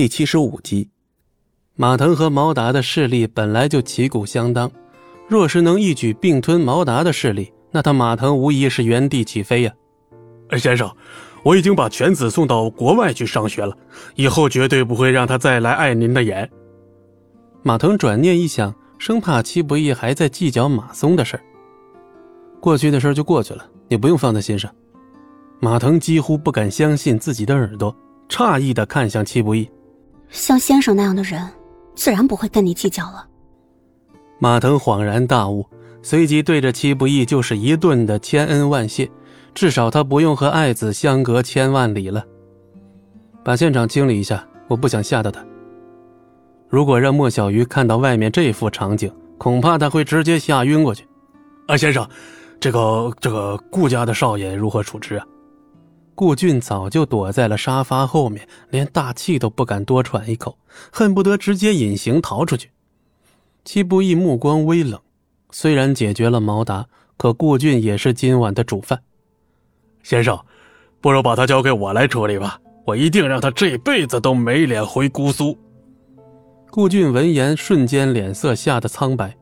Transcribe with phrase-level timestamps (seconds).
[0.00, 0.88] 第七十五集，
[1.76, 4.72] 马腾和毛达的势力本来就旗鼓相当，
[5.28, 9.70] 若是能一举并吞毛达的势力，那他马腾无疑是原地起飞呀！
[10.56, 10.90] 先生，
[11.42, 13.76] 我已经把犬子送到国外去上学了，
[14.14, 16.50] 以后绝对不会让他再来碍您的眼。
[17.62, 21.42] 马腾转念一想，生怕戚不义还在计较马松的事儿。
[22.58, 24.74] 过去的事就过去了，你不用放在心上。
[25.60, 27.94] 马腾几乎不敢相信自己的耳朵，
[28.30, 29.68] 诧异的看向戚不义。
[30.30, 31.46] 像先生那样的人，
[31.94, 33.26] 自然不会跟你计较了。
[34.38, 35.66] 马腾恍然大悟，
[36.02, 39.10] 随即对着戚不义就是一顿的千恩万谢，
[39.54, 42.24] 至少他不用和爱子相隔千万里了。
[43.42, 45.44] 把现场清理一下，我不想吓到他。
[46.68, 51.06] 如果让莫小鱼看到外面这副场景，恐怕他会直接吓晕过去。
[51.66, 52.08] 啊，先生，
[52.60, 55.26] 这个这个顾家的少爷如何处置啊？
[56.20, 60.58] 顾俊早就躲在了沙发后面，连大气都不敢多喘一口，
[60.92, 62.68] 恨不得直接隐形逃出去。
[63.64, 65.00] 戚不义目光微冷，
[65.50, 66.84] 虽然解决了毛达，
[67.16, 69.00] 可顾俊也是今晚的主犯。
[70.02, 70.38] 先生，
[71.00, 75.56] 不如把他交给我来处理吧，我一定让他这辈子都没脸回姑苏。
[76.70, 79.34] 顾俊闻言，瞬间脸色吓得苍白，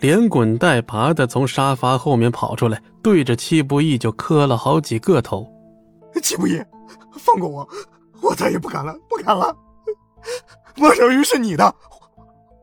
[0.00, 5.46] 连滚带爬的从沙发后面跑出来，对着戚不义就磕了好几个头。
[6.20, 6.62] 戚不义，
[7.18, 7.68] 放过我，
[8.20, 9.56] 我再也不敢了，不敢了。
[10.76, 11.74] 莫小鱼是你的，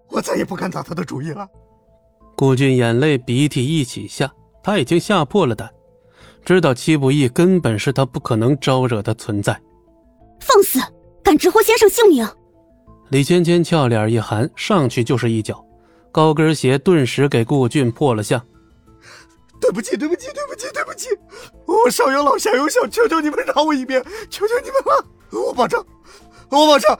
[0.09, 1.47] 我再也不敢打他的主意了。
[2.35, 4.31] 顾俊眼泪鼻涕一起下，
[4.63, 5.69] 他已经吓破了胆，
[6.43, 9.59] 知道戚不义根本是他不可能招惹的存在。
[10.39, 10.79] 放肆，
[11.23, 12.27] 敢直呼先生姓名！
[13.09, 15.63] 李芊芊俏脸一寒，上去就是一脚，
[16.11, 18.43] 高跟鞋顿时给顾俊破了相。
[19.63, 21.07] 对不起，对不起，对不起，对不起！
[21.65, 25.05] 我上有老下有小，求求你们饶我一命，求求你们了！
[25.31, 25.81] 我保证，
[26.49, 26.97] 我保证，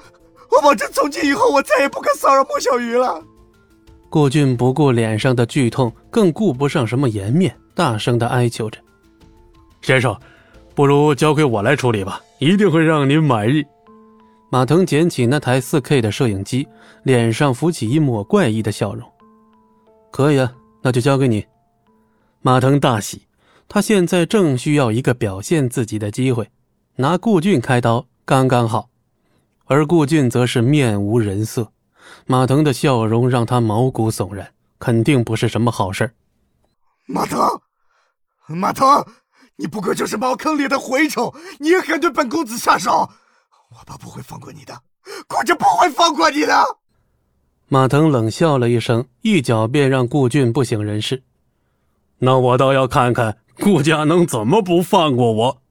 [0.49, 3.21] 我保证，从今以后我再也不敢骚扰莫小鱼了。
[4.09, 8.79] 顾俊不顾脸上的剧痛，更顾不上什么颜面，大声的哀求着
[9.83, 10.17] ：“先生，
[10.73, 13.61] 不如交给我来处理吧，一定会让您满意。”
[14.49, 16.65] 马腾捡起那台 4K 的摄影机，
[17.03, 19.05] 脸上浮起一抹怪异的笑容
[20.11, 20.49] ：“可以啊，
[20.81, 21.45] 那就交给你。”
[22.45, 23.25] 马腾大喜，
[23.69, 26.51] 他现在正需要一个表现自己的机会，
[26.97, 28.89] 拿顾俊开刀刚刚好。
[29.63, 31.71] 而顾俊则是面无人色，
[32.27, 36.11] 马腾的笑容让他毛骨悚然，肯定不是什么好事
[37.05, 37.39] 马腾，
[38.47, 39.05] 马腾，
[39.55, 43.09] 你不过就是茅坑里的蛔虫，你也敢对本公子下手？
[43.69, 44.77] 我爸不会放过你的，
[45.27, 46.61] 顾家不会放过你的。
[47.69, 51.23] 马腾冷笑了一声，一脚便让顾俊不省人事。
[52.25, 55.61] 那我倒要看看顾家能怎么不放过我。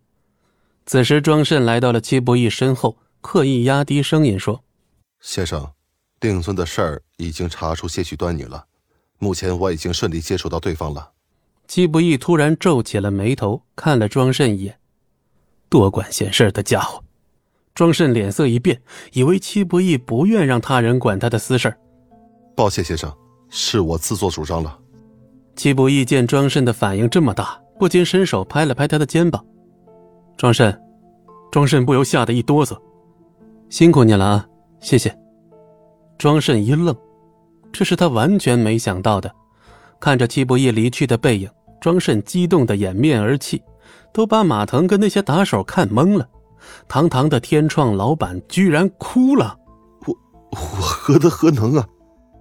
[0.85, 4.63] 此时，庄慎来到了戚不义身后，刻意压低声音说
[5.19, 5.73] ：“先生，
[6.21, 8.67] 定尊的事儿已经查出些许端倪了，
[9.19, 11.13] 目前我已经顺利接触到对方了。”
[11.67, 14.79] 戚不义突然皱起了眉头，看了庄慎一眼，
[15.71, 17.03] 多管闲事的家伙。
[17.75, 18.83] 庄慎脸色一变，
[19.15, 21.75] 以为戚不义不愿让他人管他的私事
[22.55, 23.11] 抱歉，先生，
[23.49, 24.79] 是我自作主张了。
[25.55, 29.45] 戚不义见庄慎的反应这么大，不禁伸手拍了拍他的肩膀。
[30.37, 30.77] 庄慎，
[31.51, 32.77] 庄慎不由吓得一哆嗦，
[33.69, 34.47] 辛苦你了啊，
[34.81, 35.17] 谢谢。
[36.19, 36.97] 庄慎一愣，
[37.73, 39.31] 这是他完全没想到的。
[40.01, 41.49] 看着戚不义离去的背影，
[41.81, 43.63] 庄慎激动的掩面而泣，
[44.13, 46.29] 都把马腾跟那些打手看懵了。
[46.89, 49.57] 堂堂的天创老板居然哭了，
[50.07, 50.17] 我
[50.51, 51.87] 我何德何能啊，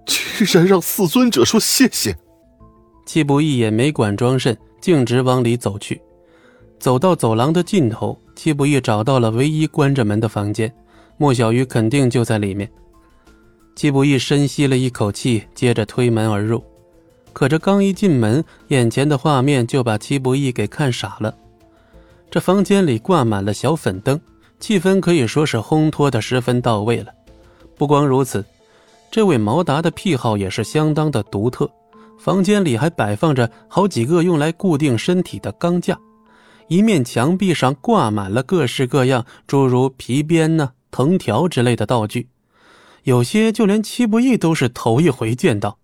[0.06, 2.16] 居然让四尊者说谢谢。
[3.04, 6.00] 戚不义也没管庄慎，径直往里走去。
[6.78, 10.72] 走到走廊的尽头，戚不义找到了唯一关着门的房间，
[11.16, 12.68] 莫小鱼肯定就在里面。
[13.74, 16.62] 戚不义深吸了一口气，接着推门而入。
[17.32, 21.34] 可这刚一进门，眼前的画面就把戚不义给看傻了。
[22.30, 24.20] 这房间里挂满了小粉灯，
[24.60, 27.06] 气氛可以说是烘托的十分到位了。
[27.76, 28.44] 不光如此，
[29.10, 31.70] 这位毛达的癖好也是相当的独特。
[32.22, 35.98] 房间里还摆放着好几个用来固定身体的钢架，
[36.68, 42.28] 一面墙壁上挂满了各式各样诸如皮鞭呢、藤条之类的道具，
[43.02, 45.78] 有些就连戚不义都是头一回见到。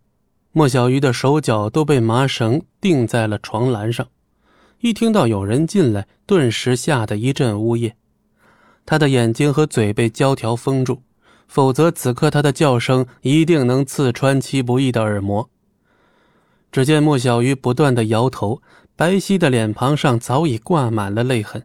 [0.53, 4.07] 莫小鱼的手脚都被麻绳钉在了床栏上，
[4.79, 7.97] 一听到有人进来，顿时吓得一阵呜咽，
[8.87, 11.03] 他的眼睛和嘴被胶条封住，
[11.49, 15.51] 否则此刻他的叫声一定能刺穿戚不义的耳膜。
[16.71, 18.63] 只见莫小鱼不断的摇头，
[18.95, 21.65] 白皙的脸庞上早已挂满了泪痕。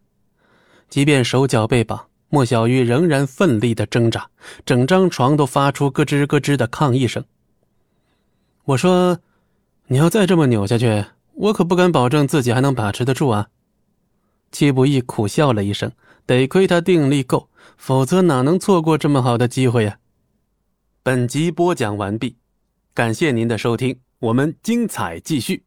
[0.89, 4.29] 即便手脚被绑，莫小鱼仍然奋力的挣扎，
[4.65, 7.23] 整张床都发出咯吱咯吱的抗议声。
[8.65, 9.19] 我说
[9.87, 13.49] ：“你要再这么扭下去，我可不敢保证自己还能把持得住啊。”
[14.51, 15.91] 戚不义苦笑了一声，
[16.25, 19.97] 得亏他定力够，否则哪能错过这么好的机会呀？
[21.01, 22.37] 本集播讲完毕，
[22.93, 25.65] 感谢您的收听，我们精彩继续。